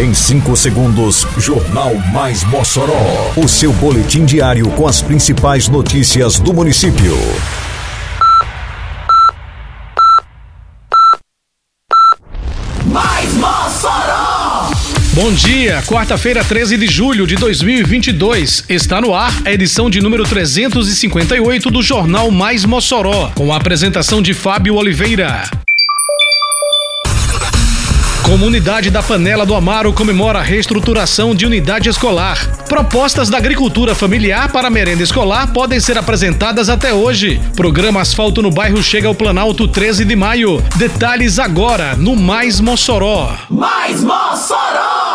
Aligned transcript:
Em 0.00 0.14
5 0.14 0.56
segundos, 0.56 1.26
Jornal 1.36 1.94
Mais 2.10 2.42
Mossoró. 2.44 3.34
O 3.36 3.46
seu 3.46 3.70
boletim 3.70 4.24
diário 4.24 4.66
com 4.70 4.88
as 4.88 5.02
principais 5.02 5.68
notícias 5.68 6.40
do 6.40 6.54
município. 6.54 7.14
Mais 12.86 13.34
Mossoró! 13.34 14.70
Bom 15.12 15.30
dia, 15.34 15.82
quarta-feira, 15.82 16.42
13 16.42 16.78
de 16.78 16.86
julho 16.86 17.26
de 17.26 17.34
2022. 17.34 18.64
Está 18.70 19.02
no 19.02 19.14
ar 19.14 19.34
a 19.44 19.52
edição 19.52 19.90
de 19.90 20.00
número 20.00 20.24
358 20.24 21.70
do 21.70 21.82
Jornal 21.82 22.30
Mais 22.30 22.64
Mossoró, 22.64 23.30
com 23.34 23.52
a 23.52 23.58
apresentação 23.58 24.22
de 24.22 24.32
Fábio 24.32 24.76
Oliveira. 24.76 25.42
Comunidade 28.30 28.90
da 28.90 29.02
Panela 29.02 29.44
do 29.44 29.56
Amaro 29.56 29.92
comemora 29.92 30.38
a 30.38 30.42
reestruturação 30.42 31.34
de 31.34 31.44
unidade 31.44 31.88
escolar. 31.88 32.38
Propostas 32.68 33.28
da 33.28 33.36
agricultura 33.36 33.92
familiar 33.92 34.52
para 34.52 34.70
merenda 34.70 35.02
escolar 35.02 35.52
podem 35.52 35.80
ser 35.80 35.98
apresentadas 35.98 36.68
até 36.68 36.94
hoje. 36.94 37.40
Programa 37.56 38.00
Asfalto 38.00 38.40
no 38.40 38.52
Bairro 38.52 38.80
chega 38.84 39.08
ao 39.08 39.16
Planalto 39.16 39.66
13 39.66 40.04
de 40.04 40.14
maio. 40.14 40.62
Detalhes 40.76 41.40
agora 41.40 41.96
no 41.96 42.14
Mais 42.14 42.60
Mossoró. 42.60 43.34
Mais 43.50 44.00
Mossoró! 44.00 45.09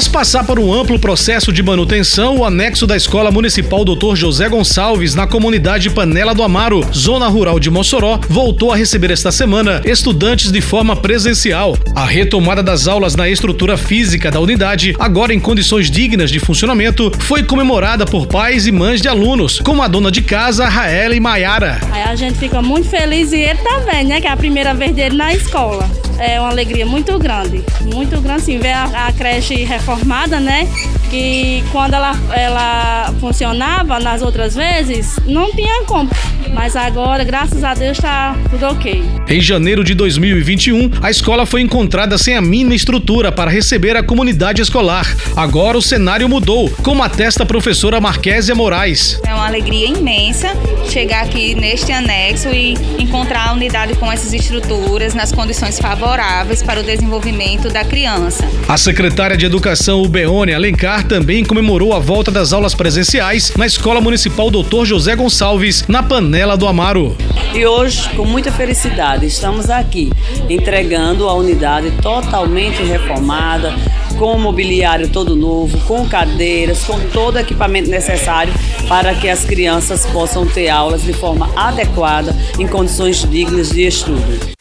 Após 0.00 0.08
passar 0.08 0.44
por 0.44 0.58
um 0.58 0.72
amplo 0.72 0.98
processo 0.98 1.52
de 1.52 1.62
manutenção, 1.62 2.38
o 2.38 2.44
anexo 2.46 2.86
da 2.86 2.96
Escola 2.96 3.30
Municipal 3.30 3.84
Dr. 3.84 4.14
José 4.14 4.48
Gonçalves, 4.48 5.14
na 5.14 5.26
comunidade 5.26 5.90
Panela 5.90 6.34
do 6.34 6.42
Amaro, 6.42 6.80
zona 6.90 7.28
rural 7.28 7.60
de 7.60 7.68
Mossoró, 7.68 8.18
voltou 8.26 8.72
a 8.72 8.76
receber 8.76 9.10
esta 9.10 9.30
semana 9.30 9.82
estudantes 9.84 10.50
de 10.50 10.62
forma 10.62 10.96
presencial. 10.96 11.76
A 11.94 12.06
retomada 12.06 12.62
das 12.62 12.88
aulas 12.88 13.14
na 13.14 13.28
estrutura 13.28 13.76
física 13.76 14.30
da 14.30 14.40
unidade, 14.40 14.96
agora 14.98 15.34
em 15.34 15.38
condições 15.38 15.90
dignas 15.90 16.30
de 16.30 16.40
funcionamento, 16.40 17.12
foi 17.18 17.42
comemorada 17.42 18.06
por 18.06 18.26
pais 18.26 18.66
e 18.66 18.72
mães 18.72 19.02
de 19.02 19.08
alunos, 19.08 19.60
como 19.60 19.82
a 19.82 19.88
dona 19.88 20.10
de 20.10 20.22
casa, 20.22 20.66
Raela 20.66 21.14
e 21.14 21.20
Maiara. 21.20 21.78
A 22.06 22.16
gente 22.16 22.38
fica 22.38 22.62
muito 22.62 22.88
feliz 22.88 23.32
e 23.32 23.40
ele 23.40 23.58
tá 23.58 23.80
vendo, 23.80 24.08
né? 24.08 24.18
Que 24.18 24.26
é 24.26 24.30
a 24.30 24.36
primeira 24.36 24.72
vez 24.72 24.94
dele 24.94 25.18
na 25.18 25.34
escola. 25.34 25.86
É 26.20 26.38
uma 26.38 26.50
alegria 26.50 26.84
muito 26.84 27.18
grande, 27.18 27.64
muito 27.92 28.20
grande 28.20 28.42
sim, 28.42 28.58
ver 28.58 28.72
a, 28.74 29.08
a 29.08 29.12
creche 29.12 29.64
reformada, 29.64 30.38
né? 30.38 30.68
Que 31.08 31.64
quando 31.72 31.94
ela, 31.94 32.12
ela 32.34 33.12
funcionava 33.18 33.98
nas 33.98 34.20
outras 34.20 34.54
vezes, 34.54 35.18
não 35.24 35.50
tinha 35.50 35.82
como. 35.84 36.10
Mas 36.52 36.76
agora, 36.76 37.24
graças 37.24 37.62
a 37.64 37.74
Deus, 37.74 37.98
está 37.98 38.36
tudo 38.50 38.66
ok. 38.66 39.02
Em 39.28 39.40
janeiro 39.40 39.84
de 39.84 39.94
2021, 39.94 40.90
a 41.02 41.10
escola 41.10 41.46
foi 41.46 41.60
encontrada 41.60 42.18
sem 42.18 42.36
a 42.36 42.40
mínima 42.40 42.74
estrutura 42.74 43.30
para 43.30 43.50
receber 43.50 43.96
a 43.96 44.02
comunidade 44.02 44.60
escolar. 44.60 45.06
Agora 45.36 45.78
o 45.78 45.82
cenário 45.82 46.28
mudou, 46.28 46.70
como 46.82 47.02
atesta 47.02 47.44
a 47.44 47.46
professora 47.46 48.00
Marquésia 48.00 48.54
Moraes. 48.54 49.20
É 49.26 49.34
uma 49.34 49.46
alegria 49.46 49.86
imensa 49.86 50.48
chegar 50.88 51.24
aqui 51.24 51.54
neste 51.54 51.92
anexo 51.92 52.48
e 52.48 52.74
encontrar 52.98 53.48
a 53.48 53.52
unidade 53.52 53.94
com 53.94 54.10
essas 54.10 54.32
estruturas 54.32 55.14
nas 55.14 55.32
condições 55.32 55.78
favoráveis 55.78 56.62
para 56.62 56.80
o 56.80 56.82
desenvolvimento 56.82 57.68
da 57.68 57.84
criança. 57.84 58.44
A 58.68 58.76
secretária 58.76 59.36
de 59.36 59.46
Educação, 59.46 60.02
Ubeone 60.02 60.52
Alencar, 60.52 61.04
também 61.04 61.44
comemorou 61.44 61.94
a 61.94 61.98
volta 61.98 62.30
das 62.30 62.52
aulas 62.52 62.74
presenciais 62.74 63.52
na 63.56 63.66
Escola 63.66 64.00
Municipal 64.00 64.50
Dr. 64.50 64.84
José 64.84 65.14
Gonçalves, 65.14 65.84
na 65.86 66.02
Panela 66.02 66.39
do 66.40 66.66
Amaro. 66.66 67.14
E 67.52 67.66
hoje, 67.66 68.08
com 68.16 68.24
muita 68.24 68.50
felicidade, 68.50 69.26
estamos 69.26 69.68
aqui 69.68 70.10
entregando 70.48 71.28
a 71.28 71.34
unidade 71.34 71.90
totalmente 72.00 72.82
reformada, 72.82 73.74
com 74.18 74.38
mobiliário 74.38 75.10
todo 75.10 75.36
novo, 75.36 75.78
com 75.86 76.08
cadeiras, 76.08 76.82
com 76.84 76.98
todo 77.10 77.36
o 77.36 77.38
equipamento 77.38 77.90
necessário 77.90 78.54
para 78.88 79.14
que 79.14 79.28
as 79.28 79.44
crianças 79.44 80.06
possam 80.06 80.46
ter 80.46 80.70
aulas 80.70 81.02
de 81.02 81.12
forma 81.12 81.50
adequada, 81.54 82.34
em 82.58 82.66
condições 82.66 83.22
dignas 83.28 83.68
de 83.70 83.86
estudo. 83.86 84.59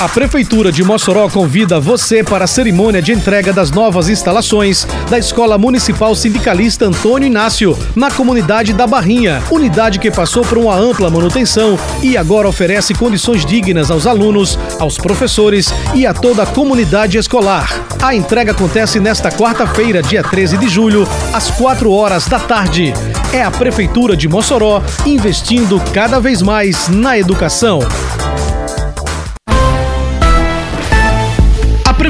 A 0.00 0.08
Prefeitura 0.08 0.72
de 0.72 0.82
Mossoró 0.82 1.28
convida 1.30 1.78
você 1.78 2.22
para 2.22 2.44
a 2.44 2.48
cerimônia 2.48 3.00
de 3.00 3.12
entrega 3.12 3.52
das 3.52 3.70
novas 3.70 4.08
instalações 4.08 4.86
da 5.08 5.18
Escola 5.18 5.56
Municipal 5.56 6.14
Sindicalista 6.16 6.84
Antônio 6.84 7.26
Inácio, 7.26 7.78
na 7.94 8.10
comunidade 8.10 8.72
da 8.72 8.86
Barrinha, 8.86 9.42
unidade 9.50 10.00
que 10.00 10.10
passou 10.10 10.44
por 10.44 10.58
uma 10.58 10.76
ampla 10.76 11.08
manutenção 11.08 11.78
e 12.02 12.16
agora 12.16 12.48
oferece 12.48 12.92
condições 12.92 13.46
dignas 13.46 13.90
aos 13.90 14.06
alunos, 14.06 14.58
aos 14.80 14.98
professores 14.98 15.72
e 15.94 16.04
a 16.06 16.12
toda 16.12 16.42
a 16.42 16.46
comunidade 16.46 17.16
escolar. 17.16 17.86
A 18.02 18.14
entrega 18.14 18.50
acontece 18.50 18.98
nesta 18.98 19.30
quarta-feira, 19.30 20.02
dia 20.02 20.22
13 20.22 20.58
de 20.58 20.68
julho, 20.68 21.08
às 21.32 21.50
4 21.52 21.90
horas 21.90 22.26
da 22.26 22.40
tarde. 22.40 22.92
É 23.32 23.42
a 23.42 23.50
Prefeitura 23.50 24.16
de 24.16 24.28
Mossoró 24.28 24.82
investindo 25.06 25.80
cada 25.92 26.20
vez 26.20 26.42
mais 26.42 26.88
na 26.88 27.16
educação. 27.16 27.78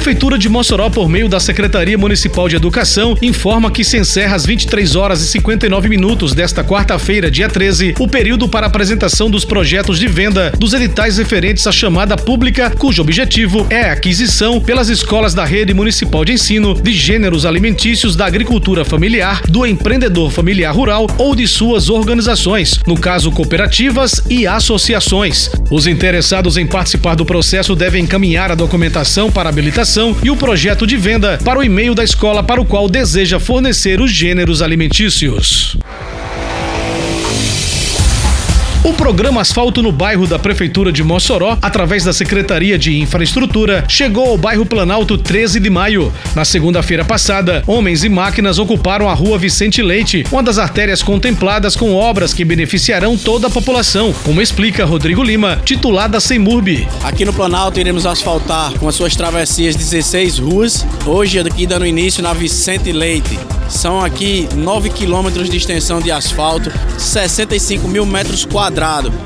Prefeitura 0.04 0.36
de 0.36 0.50
Mossoró, 0.50 0.90
por 0.90 1.08
meio 1.08 1.30
da 1.30 1.40
Secretaria 1.40 1.96
Municipal 1.96 2.46
de 2.46 2.56
Educação, 2.56 3.16
informa 3.22 3.70
que 3.70 3.82
se 3.82 3.96
encerra 3.96 4.36
às 4.36 4.44
23 4.44 4.96
horas 4.96 5.22
e 5.22 5.28
59 5.28 5.88
minutos 5.88 6.34
desta 6.34 6.62
quarta-feira, 6.62 7.30
dia 7.30 7.48
13, 7.48 7.94
o 7.98 8.06
período 8.06 8.46
para 8.46 8.66
apresentação 8.66 9.30
dos 9.30 9.46
projetos 9.46 9.98
de 9.98 10.06
venda 10.06 10.52
dos 10.58 10.74
editais 10.74 11.16
referentes 11.16 11.66
à 11.66 11.72
chamada 11.72 12.18
pública, 12.18 12.68
cujo 12.68 13.00
objetivo 13.00 13.66
é 13.70 13.88
a 13.88 13.92
aquisição 13.92 14.60
pelas 14.60 14.90
escolas 14.90 15.32
da 15.32 15.42
rede 15.42 15.72
municipal 15.72 16.22
de 16.22 16.34
ensino 16.34 16.74
de 16.74 16.92
gêneros 16.92 17.46
alimentícios 17.46 18.14
da 18.14 18.26
agricultura 18.26 18.84
familiar, 18.84 19.40
do 19.48 19.64
empreendedor 19.64 20.30
familiar 20.30 20.74
rural 20.74 21.06
ou 21.16 21.34
de 21.34 21.48
suas 21.48 21.88
organizações, 21.88 22.78
no 22.86 23.00
caso 23.00 23.32
cooperativas 23.32 24.22
e 24.28 24.46
associações. 24.46 25.50
Os 25.70 25.86
interessados 25.86 26.58
em 26.58 26.66
participar 26.66 27.14
do 27.14 27.24
processo 27.24 27.74
devem 27.74 28.04
encaminhar 28.04 28.52
a 28.52 28.54
documentação 28.54 29.32
para 29.32 29.48
habilitação 29.48 29.93
e 30.24 30.30
o 30.30 30.36
projeto 30.36 30.86
de 30.86 30.96
venda 30.96 31.38
para 31.44 31.58
o 31.58 31.62
e-mail 31.62 31.94
da 31.94 32.02
escola 32.02 32.42
para 32.42 32.60
o 32.60 32.64
qual 32.64 32.88
deseja 32.88 33.38
fornecer 33.38 34.00
os 34.00 34.10
gêneros 34.10 34.60
alimentícios. 34.60 35.76
O 38.84 38.92
programa 38.92 39.40
Asfalto 39.40 39.80
no 39.82 39.90
Bairro 39.90 40.26
da 40.26 40.38
Prefeitura 40.38 40.92
de 40.92 41.02
Mossoró, 41.02 41.56
através 41.62 42.04
da 42.04 42.12
Secretaria 42.12 42.78
de 42.78 43.00
Infraestrutura, 43.00 43.82
chegou 43.88 44.28
ao 44.28 44.36
bairro 44.36 44.66
Planalto 44.66 45.16
13 45.16 45.58
de 45.58 45.70
maio. 45.70 46.12
Na 46.34 46.44
segunda-feira 46.44 47.02
passada, 47.02 47.64
homens 47.66 48.04
e 48.04 48.10
máquinas 48.10 48.58
ocuparam 48.58 49.08
a 49.08 49.14
rua 49.14 49.38
Vicente 49.38 49.80
Leite, 49.80 50.26
uma 50.30 50.42
das 50.42 50.58
artérias 50.58 51.02
contempladas 51.02 51.74
com 51.74 51.94
obras 51.94 52.34
que 52.34 52.44
beneficiarão 52.44 53.16
toda 53.16 53.46
a 53.46 53.50
população, 53.50 54.14
como 54.22 54.42
explica 54.42 54.84
Rodrigo 54.84 55.22
Lima, 55.22 55.62
titular 55.64 56.06
da 56.06 56.20
Semurb. 56.20 56.86
Aqui 57.02 57.24
no 57.24 57.32
Planalto 57.32 57.80
iremos 57.80 58.04
asfaltar 58.04 58.74
com 58.74 58.86
as 58.86 58.94
suas 58.94 59.16
travessias 59.16 59.74
16 59.74 60.38
ruas, 60.38 60.86
hoje 61.06 61.38
aqui 61.38 61.66
dando 61.66 61.86
início 61.86 62.22
na 62.22 62.34
Vicente 62.34 62.92
Leite. 62.92 63.38
São 63.66 64.04
aqui 64.04 64.46
9 64.54 64.90
quilômetros 64.90 65.48
de 65.48 65.56
extensão 65.56 66.02
de 66.02 66.12
asfalto, 66.12 66.70
65 66.98 67.88
mil 67.88 68.04
metros 68.04 68.44
quadrados. 68.44 68.73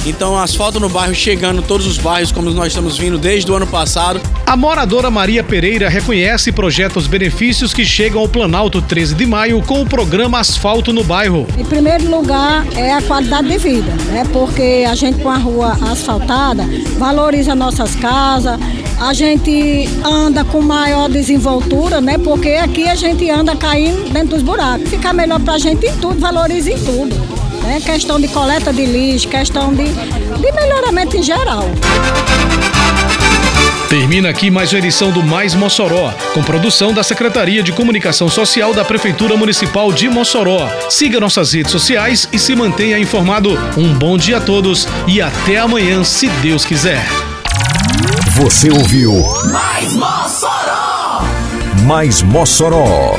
Então, 0.07 0.39
asfalto 0.39 0.79
no 0.79 0.89
bairro 0.89 1.15
chegando 1.15 1.63
todos 1.63 1.87
os 1.87 1.99
bairros, 1.99 2.31
como 2.31 2.51
nós 2.51 2.69
estamos 2.69 2.99
vindo 2.99 3.19
desde 3.19 3.51
o 3.51 3.55
ano 3.55 3.67
passado. 3.67 4.21
A 4.47 4.57
moradora 4.57 5.11
Maria 5.11 5.43
Pereira 5.43 5.89
reconhece 5.89 6.51
e 6.51 6.53
projeta 6.53 6.99
os 6.99 7.07
benefícios 7.07 7.73
que 7.73 7.85
chegam 7.85 8.21
ao 8.21 8.29
Planalto 8.29 8.81
13 8.81 9.15
de 9.15 9.27
maio 9.27 9.63
com 9.63 9.83
o 9.83 9.87
programa 9.87 10.39
Asfalto 10.41 10.93
no 10.93 11.03
Bairro. 11.03 11.47
Em 11.57 11.65
primeiro 11.65 12.11
lugar, 12.11 12.67
é 12.77 12.93
a 12.93 13.03
qualidade 13.03 13.49
de 13.49 13.59
vida, 13.59 13.93
né? 14.07 14.27
Porque 14.33 14.85
a 14.89 14.95
gente 14.95 15.21
com 15.21 15.31
a 15.31 15.39
rua 15.39 15.77
asfaltada 15.91 16.65
valoriza 16.99 17.55
nossas 17.55 17.95
casas, 17.95 18.59
a 19.01 19.13
gente 19.13 19.89
anda 20.05 20.45
com 20.45 20.61
maior 20.61 21.09
desenvoltura, 21.09 22.01
né? 22.01 22.19
Porque 22.19 22.51
aqui 22.51 22.89
a 22.89 22.95
gente 22.95 23.29
anda 23.31 23.55
caindo 23.57 24.11
dentro 24.13 24.31
dos 24.31 24.43
buracos. 24.43 24.89
Fica 24.89 25.13
melhor 25.13 25.41
pra 25.41 25.59
gente 25.59 25.87
em 25.87 25.97
tudo, 25.97 26.19
valoriza 26.19 26.71
em 26.71 26.79
tudo. 26.79 27.38
Né? 27.69 27.83
Questão 27.83 28.19
de 28.19 28.29
coleta 28.29 28.73
de 28.73 28.87
lixo, 28.87 29.29
questão 29.29 29.75
de, 29.75 29.85
de 29.85 30.53
melhoramento 30.53 31.19
em 31.19 31.23
geral. 31.23 31.69
Termina 33.91 34.31
aqui 34.31 34.51
mais 34.51 34.73
uma 34.73 34.79
edição 34.79 35.11
do 35.11 35.23
Mais 35.23 35.55
Mossoró, 35.55 36.11
com 36.33 36.43
produção 36.43 36.95
da 36.95 37.03
Secretaria 37.03 37.63
de 37.63 37.71
Comunicação 37.71 38.31
Social 38.31 38.73
da 38.73 38.87
Prefeitura 38.87 39.37
Municipal 39.37 39.93
de 39.93 40.09
Mossoró. 40.09 40.67
Siga 40.89 41.21
nossas 41.21 41.53
redes 41.53 41.71
sociais 41.71 42.27
e 42.33 42.39
se 42.39 42.57
mantenha 42.57 42.99
informado. 42.99 43.51
Um 43.77 43.93
bom 43.93 44.17
dia 44.17 44.39
a 44.39 44.41
todos 44.41 44.89
e 45.07 45.21
até 45.21 45.59
amanhã, 45.59 46.03
se 46.05 46.29
Deus 46.41 46.65
quiser. 46.65 47.07
Você 48.33 48.71
ouviu 48.71 49.13
Mais 49.53 49.93
Mossoró! 49.93 51.23
Mais 51.87 52.23
Mossoró, 52.23 53.19